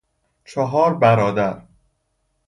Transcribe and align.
چهار 0.45 0.93
برادر 0.93 1.61